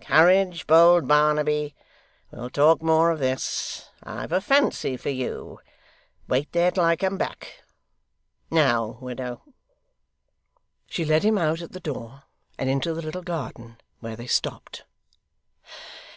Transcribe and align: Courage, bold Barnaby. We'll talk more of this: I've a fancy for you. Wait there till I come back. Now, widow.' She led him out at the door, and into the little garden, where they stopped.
Courage, 0.00 0.68
bold 0.68 1.08
Barnaby. 1.08 1.74
We'll 2.30 2.50
talk 2.50 2.80
more 2.82 3.10
of 3.10 3.18
this: 3.18 3.88
I've 4.04 4.30
a 4.30 4.40
fancy 4.40 4.96
for 4.96 5.08
you. 5.08 5.58
Wait 6.28 6.52
there 6.52 6.70
till 6.70 6.84
I 6.84 6.94
come 6.94 7.18
back. 7.18 7.64
Now, 8.48 8.96
widow.' 9.00 9.42
She 10.86 11.04
led 11.04 11.24
him 11.24 11.36
out 11.36 11.62
at 11.62 11.72
the 11.72 11.80
door, 11.80 12.22
and 12.56 12.70
into 12.70 12.94
the 12.94 13.02
little 13.02 13.22
garden, 13.24 13.76
where 13.98 14.14
they 14.14 14.28
stopped. 14.28 14.84